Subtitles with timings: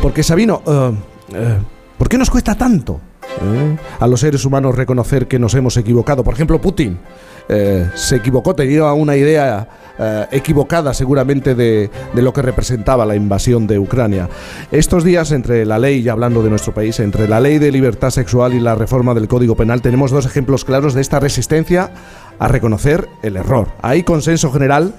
[0.00, 0.92] Porque Sabino, eh,
[1.34, 1.58] eh,
[1.98, 3.00] ¿por qué nos cuesta tanto
[3.42, 6.24] eh, a los seres humanos reconocer que nos hemos equivocado?
[6.24, 6.98] Por ejemplo, Putin
[7.46, 9.68] se equivocó, tenía una idea
[10.30, 14.30] equivocada seguramente de, de, lo que representaba la invasión de Ucrania.
[14.72, 18.08] Estos días, entre la ley, ya hablando de nuestro país, entre la ley de libertad
[18.08, 21.90] sexual y la reforma del Código Penal, tenemos dos ejemplos claros de esta resistencia
[22.38, 23.68] a reconocer el error.
[23.82, 24.94] Hay consenso general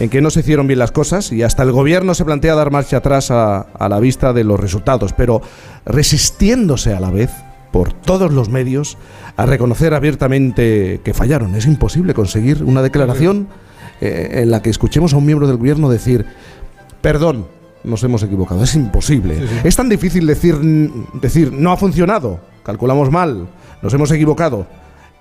[0.00, 2.70] en que no se hicieron bien las cosas y hasta el gobierno se plantea dar
[2.70, 5.42] marcha atrás a, la vista de los resultados, pero
[5.84, 7.30] resistiéndose a la vez
[7.70, 8.96] por todos los medios
[9.36, 11.54] a reconocer abiertamente que fallaron.
[11.54, 13.48] Es imposible conseguir una declaración
[14.00, 16.24] eh, en la que escuchemos a un miembro del gobierno decir,
[17.02, 17.46] perdón,
[17.84, 18.64] nos hemos equivocado.
[18.64, 19.36] Es imposible.
[19.64, 20.56] Es tan difícil decir,
[21.20, 23.48] decir, no ha funcionado, calculamos mal,
[23.82, 24.66] nos hemos equivocado.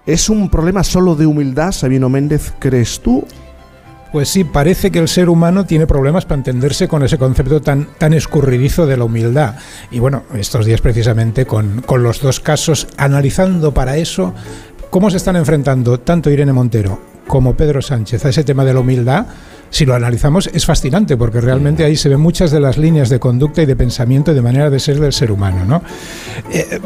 [0.06, 3.26] ¿Es un problema solo de humildad, Sabino Méndez, crees tú?
[4.12, 7.90] Pues sí, parece que el ser humano tiene problemas para entenderse con ese concepto tan,
[7.98, 9.56] tan escurridizo de la humildad.
[9.92, 14.34] Y bueno, estos días precisamente con, con los dos casos, analizando para eso
[14.90, 18.80] cómo se están enfrentando tanto Irene Montero como Pedro Sánchez a ese tema de la
[18.80, 19.28] humildad,
[19.70, 23.20] si lo analizamos es fascinante porque realmente ahí se ven muchas de las líneas de
[23.20, 25.64] conducta y de pensamiento y de manera de ser del ser humano.
[25.66, 25.84] ¿no?
[26.52, 26.80] Eh, eh,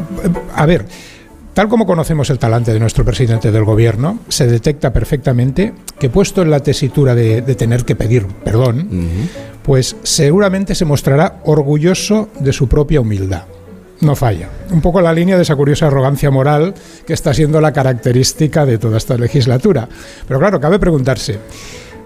[0.54, 0.84] a ver,
[1.54, 6.42] Tal como conocemos el talante de nuestro presidente del gobierno, se detecta perfectamente que puesto
[6.42, 8.88] en la tesitura de, tener que pedir perdón,
[9.62, 13.44] pues seguramente se mostrará orgulloso de su propia humildad.
[14.00, 14.48] No falla.
[14.70, 16.74] Un poco la línea de esa curiosa arrogancia moral
[17.06, 19.88] que está siendo la característica de toda esta legislatura.
[20.26, 21.38] Pero claro, cabe preguntarse,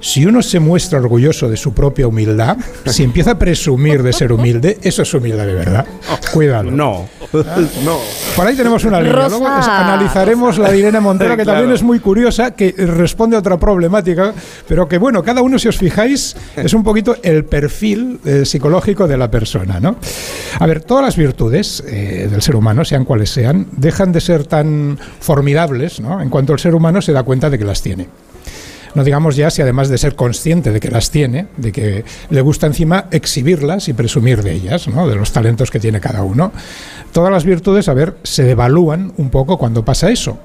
[0.01, 4.33] si uno se muestra orgulloso de su propia humildad, si empieza a presumir de ser
[4.33, 5.87] humilde, eso es humildad de verdad.
[6.33, 6.71] Cuidado.
[6.71, 7.09] No.
[7.33, 7.99] no.
[8.37, 9.29] Por ahí tenemos una línea.
[9.29, 13.59] Luego analizaremos la de Irene Montero, que también es muy curiosa, que responde a otra
[13.59, 14.33] problemática,
[14.67, 19.07] pero que bueno, cada uno, si os fijáis, es un poquito el perfil eh, psicológico
[19.07, 19.81] de la persona.
[19.81, 19.97] ¿no?
[20.59, 24.47] A ver, todas las virtudes eh, del ser humano, sean cuales sean, dejan de ser
[24.47, 26.21] tan formidables ¿no?
[26.21, 28.09] en cuanto el ser humano se da cuenta de que las tiene.
[28.95, 32.41] No digamos ya si además de ser consciente de que las tiene, de que le
[32.41, 35.09] gusta encima exhibirlas y presumir de ellas, ¿no?
[35.09, 36.53] de los talentos que tiene cada uno.
[37.13, 40.39] Todas las virtudes, a ver, se devalúan un poco cuando pasa eso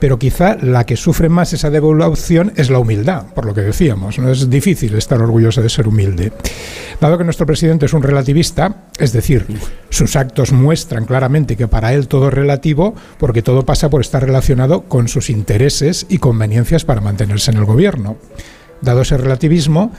[0.00, 4.18] pero quizá la que sufre más esa devolución es la humildad, por lo que decíamos.
[4.18, 6.32] No es difícil estar orgulloso de ser humilde.
[7.00, 9.46] Dado que nuestro presidente es un relativista, es decir,
[9.88, 14.22] sus actos muestran claramente que para él todo es relativo, porque todo pasa por estar
[14.22, 18.18] relacionado con sus intereses y conveniencias para mantenerse en el gobierno.
[18.82, 19.92] Dado ese relativismo,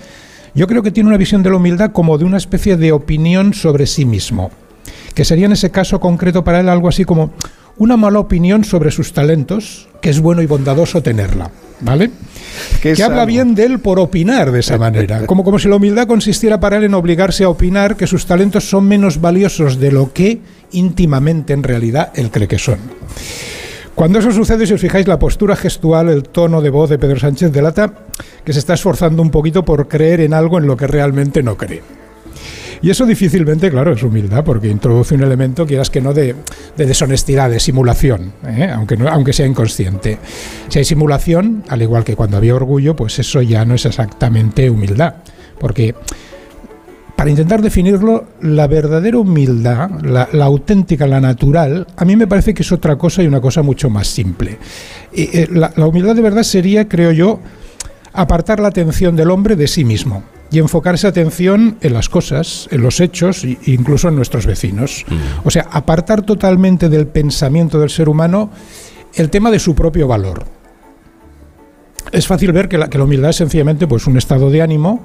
[0.53, 3.56] yo creo que tiene una visión de la humildad como de una especie de opinión
[3.56, 4.51] sobre sí mismo,
[5.16, 7.31] que sería en ese caso concreto para él algo así como
[7.78, 12.12] una mala opinión sobre sus talentos, que es bueno y bondadoso tenerla, ¿vale?
[12.81, 16.07] que habla bien de él por opinar de esa manera, como, como si la humildad
[16.07, 20.11] consistiera para él en obligarse a opinar que sus talentos son menos valiosos de lo
[20.11, 20.40] que
[20.72, 22.79] íntimamente en realidad él cree que son.
[23.95, 27.19] Cuando eso sucede, si os fijáis, la postura gestual, el tono de voz de Pedro
[27.19, 27.94] Sánchez delata
[28.44, 31.57] que se está esforzando un poquito por creer en algo en lo que realmente no
[31.57, 31.84] cree.
[32.81, 36.36] Y eso difícilmente, claro, es humildad, porque introduce un elemento, quieras que no, de,
[36.75, 38.72] deshonestidad, de simulación, ¿eh?
[38.74, 40.18] aunque, no, aunque sea inconsciente.
[40.68, 44.68] Si hay simulación, al igual que cuando había orgullo, pues eso ya no es exactamente
[44.70, 45.16] humildad,
[45.59, 45.94] porque
[47.16, 52.64] para intentar definirlo, la verdadera humildad, la, auténtica, la natural, a mí me parece que
[52.64, 54.58] es otra cosa y una cosa mucho más simple.
[55.14, 57.40] Eh, la, la humildad de verdad sería, creo yo,
[58.12, 62.67] apartar la atención del hombre de sí mismo y enfocar esa atención en las cosas,
[62.72, 65.06] en los hechos e incluso en nuestros vecinos.
[65.07, 65.47] Mm.
[65.47, 68.51] O sea, apartar totalmente del pensamiento del ser humano
[69.16, 70.44] el tema de su propio valor.
[72.11, 75.03] Es fácil ver que la, humildad es sencillamente pues, un estado de ánimo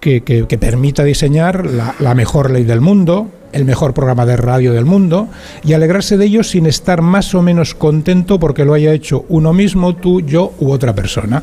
[0.00, 0.20] que,
[0.60, 5.28] permita diseñar la, la, mejor ley del mundo, el mejor programa de radio del mundo
[5.64, 9.52] y alegrarse de ello sin estar más o menos contento porque lo haya hecho uno
[9.52, 11.42] mismo, tú, yo u otra persona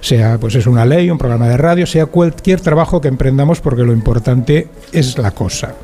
[0.00, 3.82] sea pues es una ley, un programa de radio, sea cualquier trabajo que emprendamos porque
[3.82, 5.74] lo importante es la cosa.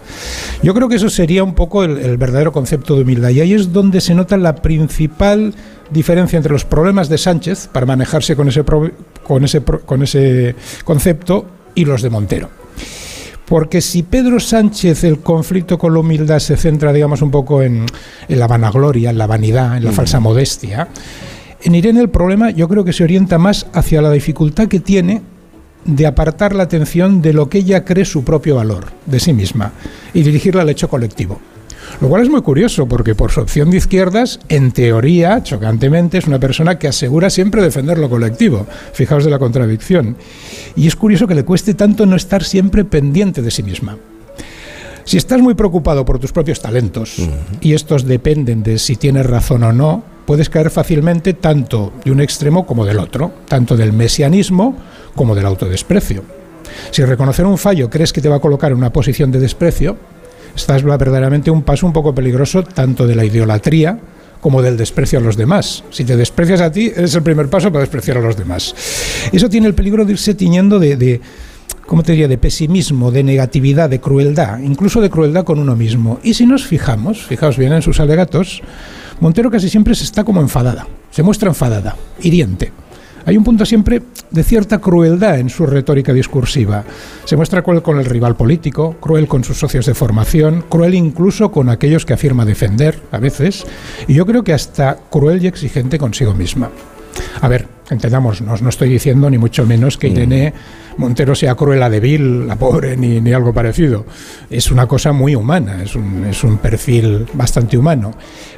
[0.62, 3.72] Yo creo que eso sería un poco el, verdadero concepto de humildad y ahí es
[3.72, 5.54] donde se nota la principal
[5.90, 10.54] diferencia entre los problemas de Sánchez para manejarse con ese, con ese, con ese
[10.84, 12.50] concepto y los de Montero.
[13.46, 17.84] Porque si Pedro Sánchez el conflicto con la humildad se centra, digamos, un poco en,
[18.28, 20.88] en la vanagloria, en la vanidad, en la falsa modestia,
[21.64, 25.22] en Irene el problema yo creo que se orienta más hacia la dificultad que tiene
[25.84, 29.72] de apartar la atención de lo que ella cree su propio valor, de sí misma,
[30.12, 31.40] y dirigirla al hecho colectivo.
[32.00, 36.26] Lo cual es muy curioso porque por su opción de izquierdas, en teoría, chocantemente, es
[36.26, 38.66] una persona que asegura siempre defender lo colectivo.
[38.92, 40.16] Fijaos de la contradicción.
[40.76, 43.98] Y es curioso que le cueste tanto no estar siempre pendiente de sí misma.
[45.04, 47.16] Si estás muy preocupado por tus propios talentos
[47.60, 52.20] y estos dependen de si tienes razón o no, puedes caer fácilmente tanto de un
[52.20, 54.76] extremo como del otro, tanto del mesianismo
[55.14, 56.24] como del autodesprecio.
[56.90, 59.96] Si reconocer un fallo crees que te va a colocar en una posición de desprecio,
[60.54, 63.98] estás verdaderamente un paso un poco peligroso tanto de la idolatría
[64.40, 65.84] como del desprecio a los demás.
[65.90, 68.74] Si te desprecias a ti, es el primer paso para despreciar a los demás.
[69.32, 71.20] Eso tiene el peligro de irse tiñendo de,
[71.86, 76.20] ¿cómo te diría?, de pesimismo, de negatividad, de crueldad, incluso de crueldad con uno mismo.
[76.22, 78.62] Y si nos fijamos, fijaos bien en sus alegatos,
[79.24, 82.72] Montero casi siempre se está como enfadada, se muestra enfadada, hiriente.
[83.24, 86.84] Hay un punto siempre de cierta crueldad en su retórica discursiva.
[87.24, 91.50] Se muestra cruel con el rival político, cruel con sus socios de formación, cruel incluso
[91.50, 93.64] con aquellos que afirma defender, a veces,
[94.06, 96.68] y yo creo que hasta cruel y exigente consigo misma.
[97.40, 100.52] A ver, entendámonos, no estoy diciendo ni mucho menos que Irene
[100.96, 104.06] Montero sea cruela de vil, la pobre, ni, ni, algo parecido.
[104.48, 108.12] Es una cosa muy humana, es un, es un perfil bastante humano.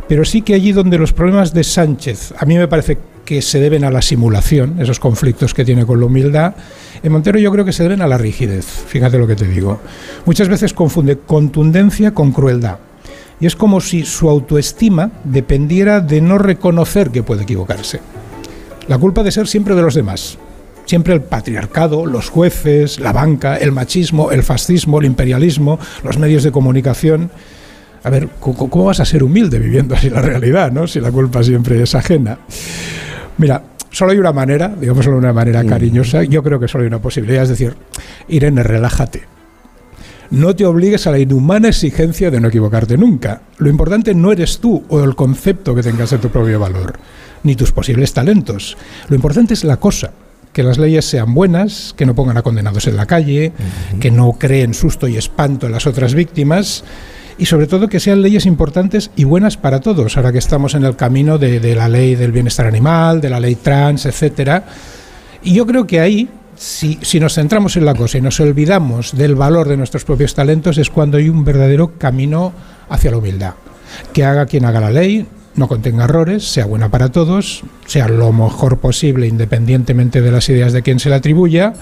[0.08, 3.58] Pero sí que allí donde los problemas de Sánchez, a mí me parece que se
[3.58, 6.54] deben a la simulación, esos conflictos que tiene con la humildad,
[7.02, 9.80] en Montero yo creo que se deben a la rigidez, fíjate lo que te digo.
[10.24, 12.78] Muchas veces confunde contundencia con crueldad.
[13.40, 18.00] Y es como si su autoestima dependiera de no reconocer que puede equivocarse.
[18.88, 20.38] La culpa de ser siempre de los demás.
[20.84, 26.44] Siempre el patriarcado, los jueces, la banca, el machismo, el fascismo, el imperialismo, los medios
[26.44, 27.30] de comunicación.
[28.04, 30.86] A ver, ¿cómo vas a ser humilde viviendo así la realidad, no?
[30.86, 32.38] Si la culpa siempre es ajena.
[33.38, 36.88] Mira, solo hay una manera, digámoslo de una manera cariñosa, yo creo que solo hay
[36.88, 37.74] una posibilidad, es decir,
[38.28, 39.35] Irene, relájate.
[40.30, 43.42] No te obligues a la inhumana exigencia de no equivocarte nunca.
[43.58, 46.98] Lo importante no eres tú o el concepto que tengas de tu propio valor,
[47.42, 48.76] ni tus posibles talentos.
[49.08, 50.12] Lo importante es la cosa,
[50.52, 53.52] que las leyes sean buenas, que no pongan a condenados en la calle,
[54.00, 56.82] que no creen susto y espanto en las otras víctimas
[57.38, 60.84] y sobre todo que sean leyes importantes y buenas para todos, ahora que estamos en
[60.84, 64.64] el camino de, de la ley del bienestar animal, de la ley trans, etcétera.
[65.42, 69.16] Y yo creo que ahí si, si, nos centramos en la cosa y nos olvidamos
[69.16, 72.52] del valor de nuestros propios talentos, es cuando hay un verdadero camino
[72.88, 73.54] hacia la humildad.
[74.12, 78.32] Que haga quien haga la ley, no contenga errores, sea buena para todos, sea lo
[78.32, 81.72] mejor posible independientemente de las ideas de quien se le atribuya.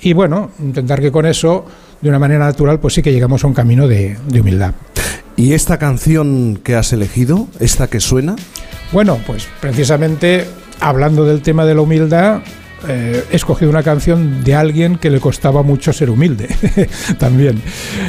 [0.00, 1.64] Y bueno, intentar que con eso,
[2.00, 4.74] de una manera natural, pues sí que llegamos a un camino de, de humildad.
[5.36, 8.36] ¿Y esta canción que has elegido, esta que suena?
[8.92, 10.46] Bueno, pues precisamente
[10.80, 12.40] hablando del tema de la humildad,
[12.88, 16.48] eh, he escogido una canción de alguien que le costaba mucho ser humilde,
[17.18, 17.62] también.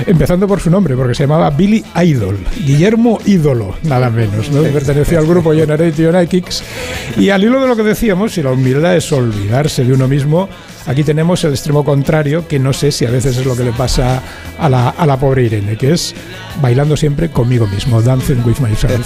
[0.06, 4.50] Empezando por su nombre, porque se llamaba Billy Idol, Guillermo Ídolo, nada menos.
[4.52, 4.62] ¿no?
[4.64, 6.64] Al grupo Generation X.
[7.18, 10.50] Y al hilo de lo que decíamos, si la humildad es olvidarse de uno mismo,
[10.86, 13.74] aquí tenemos el extremo contrario, que no sé si a veces es lo que le
[13.74, 14.22] pasa
[14.58, 16.16] a la, a la pobre Irene, que es
[16.62, 19.00] bailando siempre conmigo mismo, dancing with myself.